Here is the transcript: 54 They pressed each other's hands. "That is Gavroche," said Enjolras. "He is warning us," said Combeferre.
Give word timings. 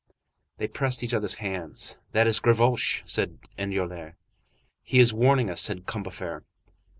54 0.57 0.57
They 0.57 0.67
pressed 0.67 1.03
each 1.03 1.13
other's 1.13 1.35
hands. 1.35 1.99
"That 2.11 2.25
is 2.25 2.39
Gavroche," 2.39 3.03
said 3.05 3.37
Enjolras. 3.55 4.15
"He 4.81 4.99
is 4.99 5.13
warning 5.13 5.47
us," 5.51 5.61
said 5.61 5.85
Combeferre. 5.85 6.41